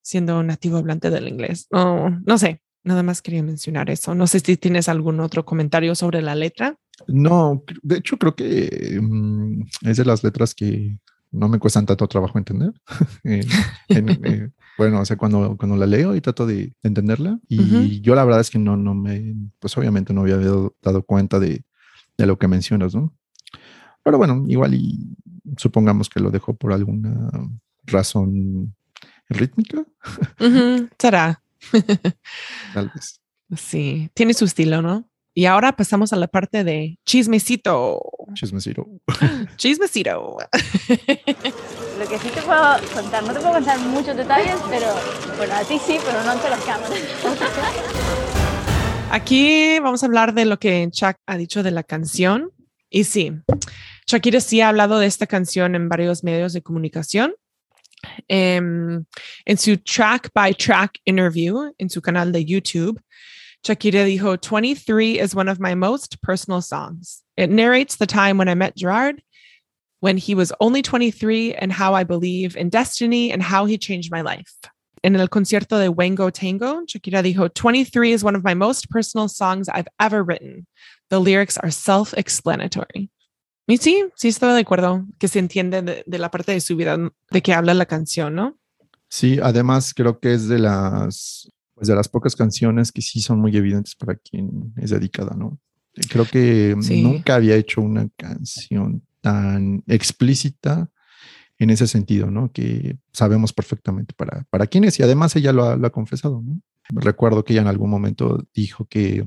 siendo 0.00 0.42
nativo 0.42 0.78
hablante 0.78 1.10
del 1.10 1.28
inglés. 1.28 1.66
No, 1.70 2.08
no 2.24 2.38
sé, 2.38 2.62
nada 2.84 3.02
más 3.02 3.20
quería 3.20 3.42
mencionar 3.42 3.90
eso. 3.90 4.14
No 4.14 4.26
sé 4.26 4.40
si 4.40 4.56
tienes 4.56 4.88
algún 4.88 5.20
otro 5.20 5.44
comentario 5.44 5.94
sobre 5.94 6.22
la 6.22 6.34
letra. 6.34 6.78
No, 7.06 7.62
de 7.82 7.98
hecho 7.98 8.16
creo 8.16 8.34
que 8.34 8.98
mm, 8.98 9.64
es 9.82 9.98
de 9.98 10.06
las 10.06 10.24
letras 10.24 10.54
que 10.54 10.96
no 11.32 11.48
me 11.48 11.58
cuestan 11.58 11.86
tanto 11.86 12.06
trabajo 12.08 12.38
entender. 12.38 12.72
Eh, 13.92 14.50
bueno, 14.78 15.00
o 15.00 15.04
sea, 15.04 15.16
cuando, 15.16 15.56
cuando 15.58 15.76
la 15.76 15.86
leo 15.86 16.14
y 16.14 16.20
trato 16.20 16.46
de 16.46 16.74
entenderla, 16.82 17.38
y 17.48 18.00
yo 18.00 18.14
la 18.14 18.24
verdad 18.24 18.40
es 18.40 18.50
que 18.50 18.58
no, 18.58 18.76
no 18.76 18.94
me, 18.94 19.34
pues 19.58 19.76
obviamente 19.76 20.14
no 20.14 20.22
había 20.22 20.38
dado, 20.38 21.02
cuenta 21.04 21.38
de, 21.38 21.64
de, 22.16 22.26
lo 22.26 22.38
que 22.38 22.48
mencionas, 22.48 22.94
¿no? 22.94 23.12
Pero 24.02 24.16
bueno, 24.16 24.44
igual 24.48 24.74
y 24.74 25.14
supongamos 25.56 26.08
que 26.08 26.20
lo 26.20 26.30
dejó 26.30 26.54
por 26.54 26.72
alguna 26.72 27.30
razón 27.84 28.74
rítmica. 29.28 29.84
Será. 30.98 31.42
Tal 32.72 32.90
vez. 32.94 33.20
Sí, 33.56 34.10
tiene 34.14 34.34
su 34.34 34.44
estilo, 34.44 34.80
¿no? 34.80 35.09
Y 35.32 35.46
ahora 35.46 35.72
pasamos 35.72 36.12
a 36.12 36.16
la 36.16 36.26
parte 36.26 36.64
de 36.64 36.98
chismecito. 37.04 38.00
Chismecito. 38.34 38.86
Chismecito. 39.56 40.38
Lo 41.98 42.08
que 42.08 42.18
sí 42.18 42.28
te 42.34 42.42
puedo 42.42 42.62
contar, 42.92 43.22
no 43.22 43.32
te 43.32 43.40
puedo 43.40 43.52
contar 43.52 43.78
muchos 43.80 44.16
detalles, 44.16 44.56
pero 44.68 44.86
bueno, 45.36 45.54
a 45.54 45.62
ti 45.62 45.78
sí, 45.78 45.98
pero 46.04 46.22
no 46.24 46.32
ante 46.32 46.50
las 46.50 46.60
cámaras. 46.64 46.90
Aquí 49.12 49.78
vamos 49.80 50.02
a 50.02 50.06
hablar 50.06 50.34
de 50.34 50.44
lo 50.44 50.58
que 50.58 50.88
Chuck 50.90 51.16
ha 51.26 51.36
dicho 51.36 51.62
de 51.62 51.70
la 51.70 51.84
canción. 51.84 52.50
Y 52.88 53.04
sí, 53.04 53.32
Shakira 54.06 54.40
sí 54.40 54.60
ha 54.60 54.68
hablado 54.68 54.98
de 54.98 55.06
esta 55.06 55.28
canción 55.28 55.76
en 55.76 55.88
varios 55.88 56.24
medios 56.24 56.52
de 56.52 56.62
comunicación. 56.62 57.34
Um, 58.28 59.04
en 59.44 59.58
su 59.58 59.76
track 59.76 60.30
by 60.32 60.54
track 60.54 60.98
interview 61.04 61.70
en 61.76 61.90
su 61.90 62.00
canal 62.00 62.32
de 62.32 62.44
YouTube, 62.44 62.98
Shakira 63.64 64.06
dijo, 64.06 64.40
23 64.40 65.18
is 65.18 65.34
one 65.34 65.48
of 65.48 65.60
my 65.60 65.74
most 65.74 66.22
personal 66.22 66.62
songs. 66.62 67.22
It 67.36 67.50
narrates 67.50 67.96
the 67.96 68.06
time 68.06 68.38
when 68.38 68.48
I 68.48 68.54
met 68.54 68.76
Gerard, 68.76 69.22
when 70.00 70.16
he 70.16 70.34
was 70.34 70.52
only 70.60 70.80
23, 70.80 71.54
and 71.54 71.70
how 71.70 71.94
I 71.94 72.04
believe 72.04 72.56
in 72.56 72.70
destiny 72.70 73.30
and 73.30 73.42
how 73.42 73.66
he 73.66 73.76
changed 73.76 74.10
my 74.10 74.22
life. 74.22 74.54
En 75.02 75.16
el 75.16 75.28
concierto 75.28 75.78
de 75.78 75.90
Wango 75.90 76.30
Tango, 76.30 76.84
Shakira 76.86 77.22
dijo, 77.22 77.52
23 77.52 78.12
is 78.12 78.24
one 78.24 78.34
of 78.34 78.44
my 78.44 78.54
most 78.54 78.88
personal 78.90 79.28
songs 79.28 79.68
I've 79.68 79.88
ever 79.98 80.22
written. 80.22 80.66
The 81.10 81.20
lyrics 81.20 81.58
are 81.58 81.70
self 81.70 82.14
explanatory. 82.14 83.10
Y 83.68 83.76
sí, 83.76 84.04
sí 84.16 84.28
estoy 84.28 84.52
de 84.54 84.60
acuerdo 84.60 85.06
que 85.18 85.28
se 85.28 85.38
entiende 85.38 85.82
de, 85.82 86.02
de, 86.06 86.18
la 86.18 86.30
parte 86.30 86.52
de 86.52 86.60
su 86.60 86.76
vida 86.76 86.98
de 87.30 87.40
que 87.40 87.52
habla 87.52 87.72
la 87.72 87.86
canción, 87.86 88.34
¿no? 88.34 88.58
Sí, 89.08 89.38
además 89.40 89.94
creo 89.94 90.18
que 90.18 90.34
es 90.34 90.48
de 90.48 90.58
las, 90.58 91.48
pues 91.80 91.88
de 91.88 91.94
las 91.94 92.10
pocas 92.10 92.36
canciones 92.36 92.92
que 92.92 93.00
sí 93.00 93.22
son 93.22 93.40
muy 93.40 93.56
evidentes 93.56 93.94
para 93.94 94.14
quien 94.14 94.74
es 94.76 94.90
dedicada, 94.90 95.34
¿no? 95.34 95.58
Creo 96.10 96.26
que 96.26 96.76
sí. 96.82 97.02
nunca 97.02 97.36
había 97.36 97.56
hecho 97.56 97.80
una 97.80 98.06
canción 98.18 99.02
tan 99.22 99.82
explícita 99.86 100.90
en 101.58 101.70
ese 101.70 101.86
sentido, 101.86 102.30
¿no? 102.30 102.52
Que 102.52 102.98
sabemos 103.14 103.54
perfectamente 103.54 104.12
para, 104.12 104.44
para 104.50 104.66
quién 104.66 104.84
es 104.84 105.00
y 105.00 105.04
además 105.04 105.34
ella 105.36 105.54
lo 105.54 105.64
ha, 105.64 105.76
lo 105.76 105.86
ha 105.86 105.90
confesado, 105.90 106.42
¿no? 106.42 106.60
Recuerdo 106.90 107.46
que 107.46 107.54
ella 107.54 107.62
en 107.62 107.68
algún 107.68 107.88
momento 107.88 108.46
dijo 108.52 108.84
que 108.84 109.26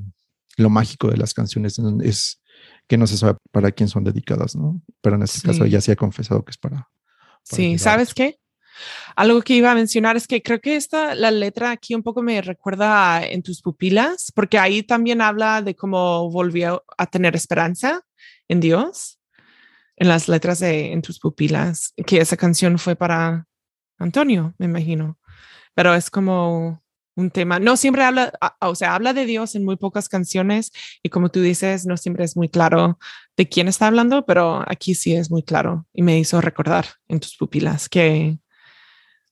lo 0.55 0.69
mágico 0.69 1.10
de 1.10 1.17
las 1.17 1.33
canciones 1.33 1.79
es 2.03 2.39
que 2.88 2.98
no 3.00 3.07
se 3.07 3.17
sabe 3.17 3.39
para 3.51 3.72
quién 3.72 3.89
son 3.89 4.03
dedicadas, 4.03 4.55
¿no? 4.55 4.79
Pero 5.01 5.15
en 5.15 5.24
este 5.24 5.39
sí. 5.39 5.48
caso 5.48 5.65
ya 5.65 5.81
se 5.81 5.93
ha 5.93 5.95
confesado 5.95 6.45
que 6.45 6.51
es 6.51 6.57
para. 6.60 6.75
para 6.77 6.89
sí, 7.41 7.79
¿sabes 7.79 8.13
qué? 8.13 8.38
Algo 9.15 9.42
que 9.42 9.56
iba 9.56 9.72
a 9.72 9.75
mencionar 9.75 10.15
es 10.15 10.27
que 10.27 10.42
creo 10.42 10.60
que 10.60 10.75
esta, 10.75 11.15
la 11.15 11.32
letra 11.32 11.72
aquí 11.72 11.96
un 11.96 12.03
poco 12.03 12.22
me 12.22 12.42
recuerda 12.42 13.24
En 13.25 13.44
tus 13.44 13.62
pupilas, 13.62 14.32
porque 14.36 14.58
ahí 14.58 14.84
también 14.84 15.22
habla 15.22 15.62
de 15.62 15.75
cómo 15.75 16.30
volvió 16.32 16.84
a 16.98 17.06
tener 17.08 17.36
esperanza 17.36 18.01
en 18.48 18.60
Dios, 18.60 19.20
en 19.96 20.08
las 20.08 20.27
letras 20.27 20.60
de 20.60 20.92
En 20.94 21.01
tus 21.01 21.20
pupilas, 21.20 21.94
que 22.06 22.20
esa 22.20 22.38
canción 22.38 22.80
fue 22.80 22.96
para 22.96 23.48
Antonio, 23.98 24.53
me 24.58 24.65
imagino. 24.65 25.18
Pero 25.75 25.94
es 25.96 26.10
como 26.10 26.84
un 27.15 27.32
tema. 27.32 27.60
No 27.60 27.77
siempre 27.77 28.03
habla, 28.03 28.34
o 28.62 28.75
sea, 28.75 28.96
habla 28.96 29.13
de 29.13 29.25
Dios 29.25 29.56
en 29.56 29.65
muy 29.65 29.75
pocas 29.75 30.10
canciones 30.10 30.72
y 31.01 31.10
como 31.10 31.30
tú 31.30 31.42
dices, 31.42 31.86
no 31.86 31.98
siempre 31.98 32.25
es 32.25 32.36
muy 32.36 32.50
claro 32.50 32.98
de 33.38 33.48
quién 33.50 33.68
está 33.68 33.88
hablando, 33.88 34.25
pero 34.25 34.63
aquí 34.68 34.96
sí 34.96 35.15
es 35.15 35.30
muy 35.30 35.44
claro 35.44 35.86
y 35.94 36.01
me 36.01 36.18
hizo 36.20 36.42
recordar 36.42 36.86
en 37.08 37.20
tus 37.20 37.36
pupilas 37.38 37.89
que 37.89 38.39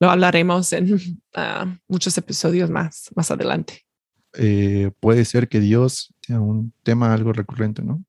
lo 0.01 0.09
hablaremos 0.09 0.73
en 0.73 0.95
uh, 0.95 1.77
muchos 1.87 2.17
episodios 2.17 2.69
más, 2.69 3.11
más 3.15 3.29
adelante. 3.29 3.85
Eh, 4.33 4.91
puede 4.99 5.23
ser 5.25 5.47
que 5.47 5.59
Dios 5.59 6.13
sea 6.21 6.41
un 6.41 6.73
tema 6.83 7.13
algo 7.13 7.31
recurrente, 7.33 7.83
¿no? 7.83 8.03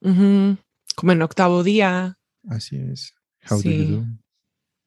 Uh 0.00 0.10
-huh. 0.10 0.58
Como 0.96 1.12
en 1.12 1.22
octavo 1.22 1.62
día. 1.62 2.16
Así 2.48 2.76
es. 2.76 3.12
How 3.48 3.60
sí. 3.60 3.68
do 3.68 3.84
you 3.84 3.96
do? 3.96 4.06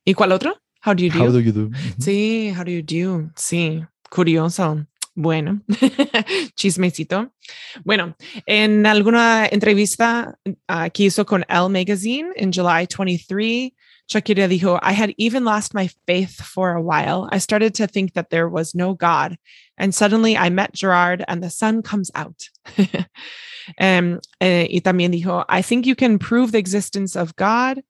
¿Y 0.04 0.14
cuál 0.16 0.32
otro? 0.32 0.60
How 0.84 0.96
do 0.96 1.04
you 1.04 1.12
do? 1.12 1.24
How 1.24 1.32
do 1.32 1.40
you 1.40 1.52
do? 1.52 1.66
Uh 1.66 1.70
-huh. 1.70 1.96
Sí, 2.00 2.52
how 2.56 2.64
do 2.64 2.72
you 2.72 2.82
do? 2.82 3.32
Sí, 3.36 3.84
curioso. 4.10 4.88
Bueno, 5.14 5.62
chismecito. 6.56 7.34
Bueno, 7.84 8.16
en 8.46 8.86
alguna 8.86 9.48
entrevista 9.48 10.38
uh, 10.46 10.90
que 10.94 11.04
hizo 11.04 11.26
con 11.26 11.44
Elle 11.50 11.70
Magazine 11.70 12.30
en 12.36 12.52
July 12.52 12.88
23, 12.88 13.74
Shakira 14.10 14.48
dijo, 14.48 14.80
I 14.82 14.94
had 14.94 15.14
even 15.18 15.44
lost 15.44 15.74
my 15.74 15.90
faith 16.06 16.42
for 16.42 16.74
a 16.74 16.82
while. 16.82 17.28
I 17.32 17.40
started 17.40 17.76
to 17.76 17.88
think 17.88 18.14
that 18.14 18.30
there 18.30 18.48
was 18.48 18.74
no 18.74 18.94
God. 18.94 19.38
And 19.78 19.94
suddenly 19.94 20.38
I 20.38 20.50
met 20.50 20.74
Gerard 20.74 21.26
and 21.28 21.44
the 21.44 21.50
sun 21.50 21.82
comes 21.82 22.10
out. 22.16 22.48
um, 23.80 24.20
uh, 24.42 24.66
y 24.72 24.80
también 24.82 25.12
dijo, 25.12 25.44
I 25.50 25.62
think 25.62 25.86
you 25.86 25.96
can 25.96 26.20
prove 26.20 26.54
the 26.54 26.58
existence 26.58 27.18
of 27.18 27.36
God. 27.36 27.84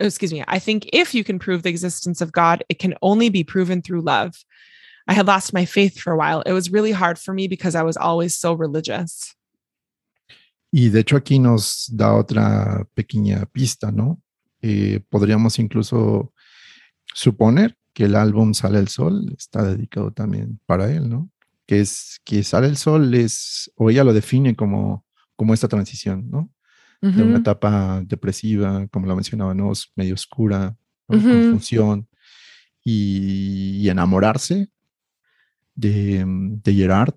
Oh, 0.00 0.06
excuse 0.06 0.32
me. 0.32 0.44
I 0.46 0.58
think 0.58 0.88
if 0.92 1.14
you 1.14 1.24
can 1.24 1.38
prove 1.38 1.62
the 1.62 1.70
existence 1.70 2.20
of 2.20 2.32
God, 2.32 2.64
it 2.68 2.78
can 2.78 2.94
only 3.00 3.30
be 3.30 3.44
proven 3.44 3.80
through 3.80 4.02
love. 4.02 4.34
I 5.08 5.14
had 5.14 5.26
lost 5.26 5.52
my 5.52 5.64
faith 5.64 5.98
for 5.98 6.12
a 6.12 6.16
while. 6.16 6.42
It 6.42 6.52
was 6.52 6.70
really 6.70 6.92
hard 6.92 7.18
for 7.18 7.32
me 7.32 7.48
because 7.48 7.74
I 7.74 7.82
was 7.82 7.96
always 7.96 8.36
so 8.36 8.52
religious. 8.52 9.34
Y 10.74 10.88
de 10.88 11.00
hecho 11.00 11.16
aquí 11.16 11.38
nos 11.38 11.86
da 11.86 12.14
otra 12.14 12.86
pequeña 12.94 13.44
pista, 13.52 13.90
¿no? 13.92 14.18
Eh, 14.62 15.00
podríamos 15.08 15.58
incluso 15.58 16.32
suponer 17.14 17.76
que 17.92 18.04
el 18.04 18.14
álbum 18.14 18.54
Sale 18.54 18.78
el 18.78 18.88
Sol 18.88 19.34
está 19.36 19.62
dedicado 19.64 20.12
también 20.12 20.60
para 20.66 20.90
él, 20.90 21.10
¿no? 21.10 21.30
Que 21.66 21.80
es 21.80 22.20
que 22.24 22.42
Sale 22.42 22.68
el 22.68 22.76
Sol 22.76 23.12
es, 23.14 23.70
o 23.76 23.90
ella 23.90 24.04
lo 24.04 24.12
define 24.12 24.54
como, 24.54 25.04
como 25.36 25.52
esta 25.52 25.68
transición, 25.68 26.30
¿no? 26.30 26.50
Uh 27.02 27.08
-huh. 27.08 27.14
De 27.14 27.22
una 27.24 27.38
etapa 27.38 28.02
depresiva, 28.06 28.86
como 28.88 29.06
lo 29.06 29.16
mencionaba, 29.16 29.52
¿no? 29.54 29.72
Medio 29.96 30.14
oscura, 30.14 30.76
uh 31.08 31.16
-huh. 31.16 31.50
confusión 31.50 32.08
y, 32.84 33.78
y 33.80 33.88
enamorarse 33.88 34.68
de, 35.74 36.24
de, 36.26 36.74
Gerard, 36.74 37.14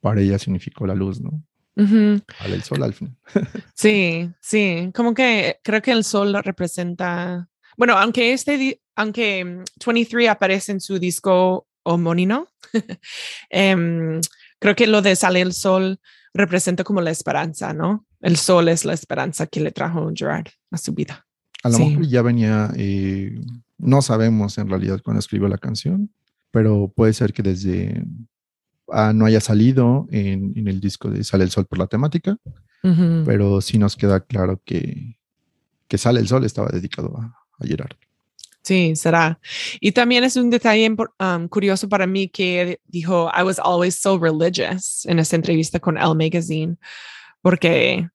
para 0.00 0.20
ella 0.20 0.38
significó 0.38 0.86
la 0.86 0.94
luz, 0.94 1.20
¿no? 1.20 1.42
Uh 1.78 1.82
-huh. 1.84 2.22
Al 2.40 2.52
el 2.52 2.62
sol 2.62 2.82
al 2.82 2.92
final. 2.92 3.16
sí, 3.74 4.28
sí, 4.40 4.90
como 4.92 5.14
que 5.14 5.60
creo 5.62 5.80
que 5.80 5.92
el 5.92 6.02
sol 6.02 6.34
representa, 6.42 7.48
bueno, 7.76 7.96
aunque 7.96 8.32
este, 8.32 8.80
aunque 8.96 9.62
23 9.86 10.28
aparece 10.28 10.72
en 10.72 10.80
su 10.80 10.98
disco 10.98 11.68
homónimo, 11.84 12.48
um, 12.74 14.20
creo 14.58 14.74
que 14.74 14.88
lo 14.88 15.02
de 15.02 15.14
sale 15.14 15.40
el 15.40 15.52
sol 15.52 16.00
representa 16.34 16.82
como 16.82 17.00
la 17.00 17.12
esperanza, 17.12 17.72
¿no? 17.72 18.06
El 18.20 18.36
sol 18.36 18.68
es 18.68 18.84
la 18.84 18.94
esperanza 18.94 19.46
que 19.46 19.60
le 19.60 19.70
trajo 19.70 20.10
Gerard 20.12 20.48
a 20.72 20.78
su 20.78 20.92
vida. 20.92 21.26
A 21.62 21.68
lo 21.68 21.76
sí. 21.76 21.84
mejor 21.84 22.06
ya 22.06 22.22
venía, 22.22 22.70
eh, 22.76 23.38
no 23.78 24.02
sabemos 24.02 24.58
en 24.58 24.68
realidad 24.68 25.00
cuando 25.04 25.20
escribió 25.20 25.46
la 25.46 25.58
canción, 25.58 26.10
pero 26.50 26.92
puede 26.94 27.12
ser 27.12 27.32
que 27.32 27.42
desde 27.42 28.04
ah, 28.90 29.12
no 29.14 29.26
haya 29.26 29.40
salido 29.40 30.06
en, 30.10 30.52
en, 30.56 30.68
el 30.68 30.80
disco 30.80 31.10
de 31.10 31.24
Sale 31.24 31.44
el 31.44 31.50
Sol 31.50 31.66
por 31.66 31.78
la 31.78 31.86
temática, 31.86 32.36
uh 32.82 32.88
-huh. 32.88 33.24
pero 33.24 33.60
sí 33.60 33.78
nos 33.78 33.96
queda 33.96 34.20
claro 34.20 34.60
que, 34.64 35.18
que 35.88 35.98
Sale 35.98 36.20
el 36.20 36.28
Sol 36.28 36.44
estaba 36.44 36.68
dedicado 36.68 37.16
a, 37.18 37.36
a 37.58 37.66
Gerard. 37.66 37.96
Sí, 38.62 38.96
será. 38.96 39.40
Y 39.80 39.92
también 39.92 40.24
es 40.24 40.36
un 40.36 40.50
detalle 40.50 40.94
um, 41.20 41.48
curioso 41.48 41.88
para 41.88 42.06
mí 42.06 42.28
que 42.28 42.78
dijo, 42.86 43.30
I 43.34 43.42
was 43.42 43.58
always 43.58 43.94
so 43.94 44.18
religious 44.18 45.06
en 45.06 45.18
esa 45.18 45.36
entrevista 45.36 45.80
con 45.80 45.96
Elle 45.96 46.14
Magazine, 46.14 46.76
porque 47.40 48.10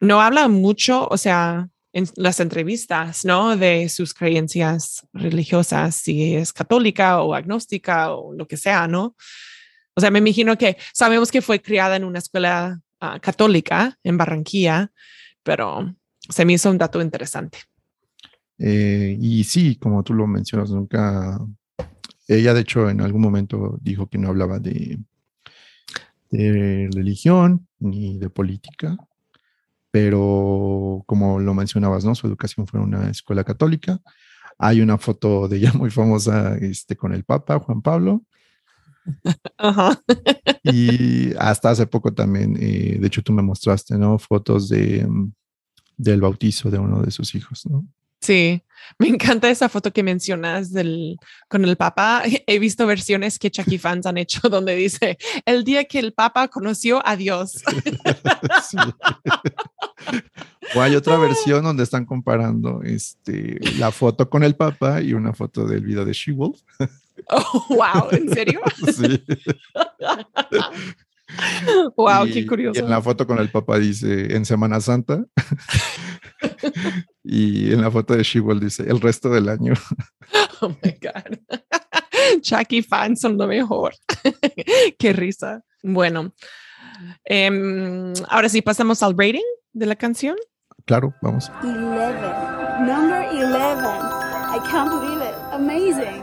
no 0.00 0.20
habla 0.20 0.48
mucho, 0.48 1.06
o 1.08 1.16
sea, 1.16 1.68
en 1.92 2.08
las 2.16 2.40
entrevistas, 2.40 3.24
¿no? 3.24 3.56
De 3.56 3.88
sus 3.88 4.12
creencias 4.12 5.06
religiosas, 5.12 5.94
si 5.94 6.34
es 6.34 6.52
católica 6.52 7.22
o 7.22 7.34
agnóstica 7.34 8.12
o 8.12 8.32
lo 8.34 8.48
que 8.48 8.56
sea, 8.56 8.88
¿no? 8.88 9.14
O 9.94 10.00
sea, 10.00 10.10
me 10.10 10.20
imagino 10.20 10.56
que 10.56 10.76
sabemos 10.92 11.30
que 11.30 11.42
fue 11.42 11.60
criada 11.60 11.96
en 11.96 12.04
una 12.04 12.18
escuela 12.18 12.80
uh, 13.00 13.20
católica 13.20 13.98
en 14.02 14.16
Barranquilla, 14.16 14.90
pero 15.42 15.94
se 16.28 16.44
me 16.44 16.54
hizo 16.54 16.70
un 16.70 16.78
dato 16.78 17.00
interesante. 17.00 17.58
Eh, 18.58 19.16
y 19.20 19.44
sí, 19.44 19.76
como 19.76 20.02
tú 20.02 20.14
lo 20.14 20.26
mencionas, 20.26 20.70
nunca, 20.70 21.38
ella 22.28 22.54
de 22.54 22.60
hecho 22.60 22.88
en 22.88 23.00
algún 23.00 23.20
momento 23.20 23.78
dijo 23.82 24.06
que 24.06 24.18
no 24.18 24.28
hablaba 24.28 24.58
de, 24.58 24.98
de 26.30 26.88
religión 26.94 27.66
ni 27.78 28.18
de 28.18 28.30
política, 28.30 28.96
pero 29.90 31.02
como 31.06 31.38
lo 31.38 31.54
mencionabas, 31.54 32.04
¿no? 32.04 32.14
Su 32.14 32.26
educación 32.26 32.66
fue 32.66 32.80
en 32.80 32.86
una 32.86 33.10
escuela 33.10 33.44
católica. 33.44 34.00
Hay 34.58 34.80
una 34.80 34.96
foto 34.96 35.48
de 35.48 35.58
ella 35.58 35.72
muy 35.74 35.90
famosa 35.90 36.56
este, 36.56 36.96
con 36.96 37.12
el 37.12 37.24
Papa, 37.24 37.58
Juan 37.58 37.82
Pablo. 37.82 38.22
Ajá. 39.56 40.00
y 40.62 41.34
hasta 41.38 41.70
hace 41.70 41.86
poco 41.86 42.12
también, 42.12 42.56
eh, 42.60 42.98
de 43.00 43.06
hecho 43.06 43.22
tú 43.22 43.32
me 43.32 43.42
mostraste, 43.42 43.96
¿no? 43.98 44.18
Fotos 44.18 44.68
de, 44.68 45.08
del 45.96 46.20
bautizo 46.20 46.70
de 46.70 46.78
uno 46.78 47.02
de 47.02 47.10
sus 47.10 47.34
hijos, 47.34 47.66
¿no? 47.66 47.86
Sí, 48.20 48.62
me 48.98 49.08
encanta 49.08 49.50
esa 49.50 49.68
foto 49.68 49.92
que 49.92 50.04
mencionas 50.04 50.72
del, 50.72 51.16
con 51.48 51.64
el 51.64 51.76
Papa. 51.76 52.22
He 52.46 52.58
visto 52.60 52.86
versiones 52.86 53.38
que 53.38 53.50
Chucky 53.50 53.78
fans 53.78 54.06
han 54.06 54.16
hecho 54.16 54.48
donde 54.48 54.76
dice 54.76 55.18
el 55.44 55.64
día 55.64 55.84
que 55.84 55.98
el 55.98 56.12
Papa 56.12 56.48
conoció 56.48 57.06
a 57.06 57.16
Dios. 57.16 57.62
Sí. 58.68 58.76
O 60.74 60.80
hay 60.80 60.94
otra 60.96 61.16
versión 61.18 61.64
donde 61.64 61.82
están 61.82 62.04
comparando 62.04 62.82
este, 62.82 63.58
la 63.78 63.90
foto 63.90 64.28
con 64.28 64.42
el 64.42 64.54
Papa 64.56 65.00
y 65.00 65.12
una 65.14 65.32
foto 65.32 65.66
del 65.66 65.84
video 65.84 66.04
de 66.04 66.12
She-Wolf. 66.12 66.60
Oh, 67.28 67.66
wow, 67.70 68.08
¿en 68.12 68.28
serio? 68.32 68.60
Sí. 68.94 69.22
Wow, 71.96 72.26
Y- 72.26 72.32
qué 72.32 72.38
Y 72.40 72.46
curioso. 72.46 72.80
en 72.80 72.90
la 72.90 73.00
foto 73.00 73.26
con 73.26 73.38
el 73.38 73.50
Papa 73.50 73.78
dice 73.78 74.34
en 74.36 74.44
Semana 74.44 74.80
Santa. 74.80 75.24
y 77.24 77.72
en 77.72 77.80
la 77.80 77.90
foto 77.90 78.14
de 78.14 78.22
She-Wolf 78.22 78.62
dice 78.62 78.82
el 78.88 79.00
resto 79.00 79.30
del 79.30 79.48
año. 79.48 79.74
Oh 80.64 80.68
my 80.82 80.96
God. 81.02 81.38
Chucky 82.40 82.82
fans 82.82 83.20
son 83.20 83.36
lo 83.36 83.48
mejor. 83.48 83.92
Qué 84.98 85.12
risa. 85.12 85.60
Bueno, 85.82 86.32
em, 87.24 88.12
ahora 88.28 88.48
sí 88.48 88.62
pasamos 88.62 89.02
al 89.02 89.12
rating 89.18 89.42
de 89.72 89.86
la 89.86 89.96
canción. 89.96 90.36
Claro, 90.86 91.12
vamos. 91.20 91.50
11. 91.64 91.68
Number 92.86 93.26
11. 93.32 93.58
I 94.54 94.60
can't 94.70 94.88
believe 94.90 95.20
it. 95.20 95.34
Amazing. 95.52 96.21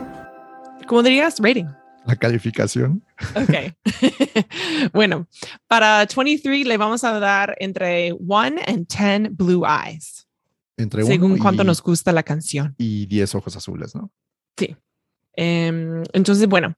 ¿Cómo 0.90 1.04
dirías? 1.04 1.36
Rating. 1.38 1.66
La 2.04 2.16
calificación. 2.16 3.04
Ok. 3.36 3.76
bueno, 4.92 5.28
para 5.68 6.04
23 6.04 6.66
le 6.66 6.76
vamos 6.78 7.04
a 7.04 7.20
dar 7.20 7.54
entre 7.60 8.12
1 8.12 8.60
and 8.66 8.88
10 8.88 9.36
blue 9.36 9.64
eyes, 9.64 10.26
Entre 10.76 11.04
según 11.04 11.38
cuánto 11.38 11.62
y, 11.62 11.66
nos 11.66 11.80
gusta 11.80 12.10
la 12.10 12.24
canción. 12.24 12.74
y 12.76 13.06
10 13.06 13.36
ojos 13.36 13.56
azules, 13.56 13.94
¿no? 13.94 14.10
Em, 15.34 16.02
entonces, 16.12 16.48
bueno, 16.48 16.74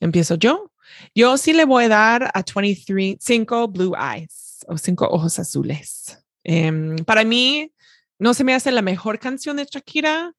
empiezo 0.00 0.34
yo. 0.34 0.70
Yo 1.14 1.38
sí 1.38 1.54
le 1.54 1.64
voy 1.64 1.84
a 1.84 1.88
dar 1.88 2.30
a 2.34 2.44
23 2.44 3.16
5 3.18 3.68
blue 3.68 3.94
eyes 3.96 4.66
o 4.68 4.76
5 4.76 5.08
ojos 5.08 5.38
azules. 5.38 6.22
Em, 6.44 6.94
para 7.06 7.24
mí, 7.24 7.72
no 8.18 8.34
se 8.34 8.44
me 8.44 8.52
hace 8.52 8.70
la 8.70 8.82
mejor 8.82 9.18
canción 9.18 9.56
de 9.56 9.64
Shakira. 9.64 10.34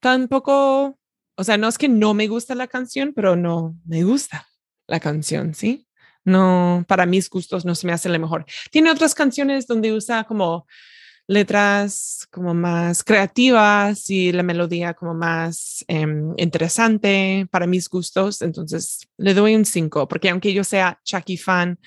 Tampoco, 0.00 0.98
o 1.40 1.44
sea, 1.44 1.56
no 1.56 1.68
es 1.68 1.78
que 1.78 1.88
no 1.88 2.12
me 2.12 2.28
gusta 2.28 2.54
la 2.54 2.66
canción, 2.66 3.14
pero 3.16 3.34
no 3.34 3.74
me 3.86 4.04
gusta 4.04 4.46
la 4.86 5.00
canción, 5.00 5.54
¿sí? 5.54 5.86
No, 6.22 6.84
para 6.86 7.06
mis 7.06 7.30
gustos 7.30 7.64
no 7.64 7.74
se 7.74 7.86
me 7.86 7.94
hace 7.94 8.10
la 8.10 8.18
mejor. 8.18 8.44
Tiene 8.70 8.90
otras 8.90 9.14
canciones 9.14 9.66
donde 9.66 9.90
usa 9.94 10.24
como 10.24 10.66
letras 11.26 12.28
como 12.30 12.52
más 12.52 13.02
creativas 13.02 14.10
y 14.10 14.32
la 14.32 14.42
melodía 14.42 14.92
como 14.92 15.14
más 15.14 15.82
em, 15.88 16.34
interesante 16.36 17.48
para 17.50 17.66
mis 17.66 17.88
gustos. 17.88 18.42
Entonces 18.42 19.08
le 19.16 19.32
doy 19.32 19.54
un 19.54 19.64
5, 19.64 20.08
porque 20.08 20.28
aunque 20.28 20.52
yo 20.52 20.62
sea 20.62 21.00
Chucky 21.04 21.38
fan 21.38 21.78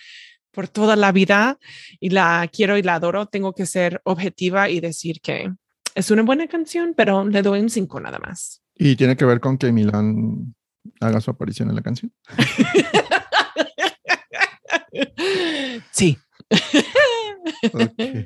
por 0.49 0.67
toda 0.67 0.95
la 0.95 1.11
vida 1.11 1.59
y 1.99 2.09
la 2.09 2.49
quiero 2.51 2.75
y 2.75 2.81
la 2.81 2.95
adoro, 2.95 3.27
tengo 3.27 3.53
que 3.53 3.67
ser 3.67 4.01
objetiva 4.03 4.71
y 4.71 4.79
decir 4.79 5.21
que 5.21 5.53
es 5.93 6.09
una 6.09 6.23
buena 6.23 6.47
canción, 6.47 6.95
pero 6.97 7.23
le 7.23 7.43
doy 7.43 7.59
un 7.59 7.69
5 7.69 7.99
nada 7.99 8.17
más. 8.17 8.62
Y 8.85 8.97
tiene 8.97 9.15
que 9.15 9.23
ver 9.23 9.39
con 9.39 9.57
que 9.57 9.71
Milán 9.71 10.53
haga 10.99 11.21
su 11.21 11.31
aparición 11.31 11.69
en 11.69 11.75
la 11.75 11.81
canción. 11.81 12.11
sí. 15.91 16.17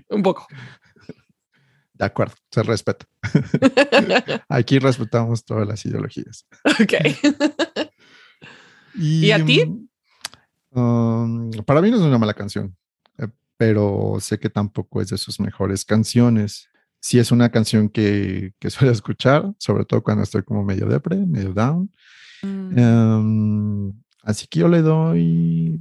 Un 0.10 0.24
poco. 0.24 0.48
De 1.94 2.06
acuerdo, 2.06 2.34
se 2.50 2.64
respeta. 2.64 3.06
Aquí 4.50 4.80
respetamos 4.80 5.46
todas 5.46 5.68
las 5.68 5.86
ideologías. 5.86 6.48
ok. 6.66 6.94
¿Y 8.96 9.30
a 9.30 9.46
ti? 9.46 9.62
um, 10.72 11.52
para 11.68 11.84
mí 11.84 11.92
no 11.92 11.98
es 11.98 12.02
una 12.02 12.18
mala 12.18 12.34
canción, 12.34 12.76
eh, 13.20 13.28
pero 13.58 14.18
sé 14.20 14.40
que 14.40 14.50
tampoco 14.50 15.02
es 15.02 15.10
de 15.10 15.20
sus 15.20 15.40
mejores 15.40 15.86
canciones. 15.86 16.68
Sí 17.00 17.20
es 17.20 17.32
una 17.32 17.50
canción 17.50 17.90
que, 17.90 18.54
que 18.60 18.70
suelo 18.70 18.92
escuchar, 18.92 19.54
sobre 19.58 19.86
todo 19.86 20.04
cuando 20.04 20.24
estoy 20.24 20.44
como 20.44 20.64
medio 20.64 20.88
depre, 20.88 21.18
medio 21.18 21.54
down. 21.54 21.92
Mm, 22.44 22.80
Um, 22.80 24.04
así 24.24 24.48
que 24.48 24.60
yo 24.60 24.68
le 24.68 24.82
doy 24.82 25.80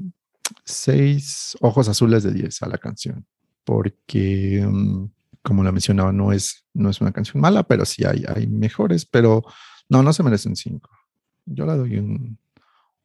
seis 0.64 1.56
ojos 1.60 1.88
azules 1.88 2.22
de 2.22 2.32
10 2.32 2.62
a 2.62 2.68
la 2.68 2.78
canción, 2.78 3.26
porque, 3.64 4.64
um, 4.66 5.10
como 5.42 5.62
la 5.62 5.72
mencionaba, 5.72 6.12
no 6.12 6.32
es, 6.32 6.64
no 6.72 6.90
es 6.90 7.00
una 7.00 7.12
canción 7.12 7.40
mala, 7.40 7.64
pero 7.64 7.84
sí 7.84 8.04
hay, 8.04 8.24
hay 8.34 8.46
mejores, 8.46 9.04
pero 9.04 9.44
no, 9.88 10.02
no 10.02 10.12
se 10.12 10.22
merece 10.22 10.48
un 10.48 10.56
5. 10.56 10.90
Yo 11.46 11.66
le 11.66 11.76
doy 11.76 11.98
un, 11.98 12.38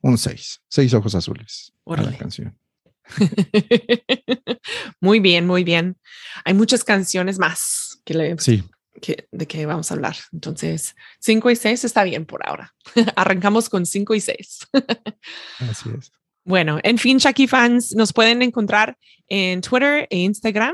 un 0.02 0.18
6, 0.18 0.62
seis 0.68 0.94
ojos 0.94 1.14
azules 1.16 1.74
a 1.86 2.02
la 2.02 2.18
canción. 2.18 2.58
muy 5.02 5.20
bien, 5.20 5.46
muy 5.46 5.64
bien. 5.64 5.98
Hay 6.46 6.54
muchas 6.54 6.84
canciones 6.84 7.40
más 7.40 7.91
que 8.04 8.14
le, 8.14 8.38
Sí, 8.40 8.64
que, 9.02 9.28
de 9.32 9.48
que 9.48 9.66
vamos 9.66 9.92
a 9.92 9.96
hablar. 9.96 10.16
Entonces, 10.32 10.96
5 11.20 11.50
y 11.52 11.56
6 11.56 11.84
está 11.84 12.04
bien 12.04 12.26
por 12.26 12.48
ahora. 12.48 12.74
Arrancamos 13.16 13.70
con 13.70 13.86
5 13.86 14.16
y 14.16 14.22
6. 14.22 14.68
así 15.60 15.90
es. 15.98 16.12
Bueno, 16.44 16.80
en 16.84 16.98
fin, 16.98 17.18
Shaki 17.18 17.48
fans, 17.48 17.96
nos 17.96 18.14
pueden 18.14 18.42
encontrar 18.42 18.98
en 19.28 19.62
Twitter 19.62 20.08
e 20.10 20.18
Instagram. 20.18 20.74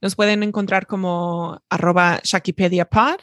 Nos 0.00 0.14
pueden 0.14 0.42
encontrar 0.42 0.86
como 0.86 1.62
arroba 1.70 2.20
ShakiPediaPod. 2.22 3.20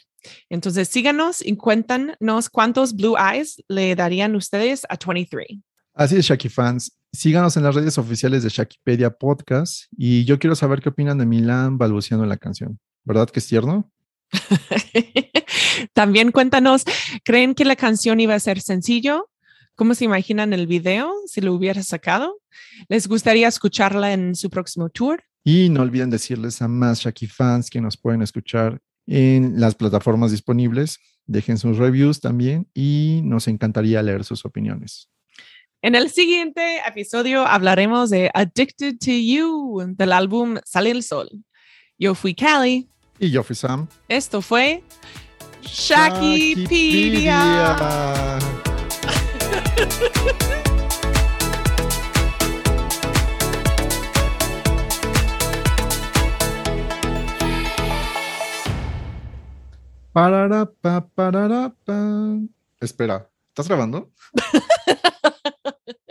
Entonces 0.50 0.88
síganos 0.88 1.46
y 1.46 1.56
cuéntanos 1.56 2.50
cuántos 2.50 2.96
blue 2.96 3.16
eyes 3.16 3.64
le 3.68 3.96
darían 3.96 4.36
ustedes 4.36 4.84
a 4.90 4.98
23. 4.98 5.60
Así 5.94 6.18
es, 6.18 6.26
Shaki 6.26 6.50
fans. 6.50 6.98
Síganos 7.14 7.56
en 7.56 7.64
las 7.64 7.76
redes 7.76 7.98
oficiales 8.00 8.44
de 8.44 8.50
Shakipedia 8.50 9.12
Podcast 9.12 9.86
y 9.96 10.26
yo 10.26 10.40
quiero 10.40 10.56
saber 10.56 10.82
qué 10.82 10.90
opinan 10.90 11.20
de 11.20 11.26
Milán 11.26 11.78
balbuceando 11.78 12.26
la 12.26 12.38
canción. 12.38 12.80
¿Verdad 13.06 13.30
que 13.30 13.40
es 13.40 13.48
tierno? 13.48 13.92
También 15.94 16.32
cuéntanos, 16.32 16.84
¿creen 17.24 17.56
que 17.56 17.66
la 17.66 17.76
canción 17.76 18.20
iba 18.20 18.36
a 18.36 18.40
ser 18.40 18.60
sencillo? 18.60 19.30
¿Cómo 19.76 19.94
se 19.94 20.06
imaginan 20.06 20.54
el 20.54 20.68
video 20.68 21.14
si 21.28 21.42
lo 21.42 21.54
hubiera 21.54 21.84
sacado? 21.84 22.42
¿Les 22.88 23.08
gustaría 23.08 23.48
escucharla 23.48 24.14
en 24.14 24.36
su 24.36 24.50
próximo 24.50 24.90
tour? 24.90 25.24
Y 25.44 25.70
no 25.70 25.82
olviden 25.82 26.10
decirles 26.10 26.62
a 26.62 26.68
más 26.68 27.02
Shaki 27.02 27.28
fans 27.28 27.70
que 27.70 27.82
nos 27.82 27.98
pueden 27.98 28.22
escuchar 28.22 28.82
en 29.06 29.60
las 29.60 29.76
plataformas 29.76 30.32
disponibles. 30.32 31.00
Dejen 31.28 31.58
sus 31.58 31.78
reviews 31.78 32.20
también 32.22 32.68
y 32.74 33.22
nos 33.24 33.48
encantaría 33.48 34.02
leer 34.02 34.24
sus 34.24 34.46
opiniones. 34.46 35.10
En 35.82 35.94
el 35.94 36.10
siguiente 36.10 36.80
episodio 36.88 37.46
hablaremos 37.46 38.10
de 38.10 38.32
Addicted 38.34 38.98
to 38.98 39.12
You 39.12 39.94
del 39.96 40.14
álbum 40.14 40.58
Sale 40.66 40.90
el 40.90 41.04
Sol. 41.04 41.30
Yo 42.00 42.16
fui 42.16 42.34
Callie. 42.34 42.90
Y 43.20 43.32
yo 43.32 43.44
fui 43.44 43.56
Sam. 43.56 43.88
Esto 44.08 44.42
fue 44.42 44.84
Shakipedia. 45.62 47.46
Pararapa. 60.16 61.04
Espera, 62.80 63.30
¿estás 63.50 63.68
grabando? 63.68 64.14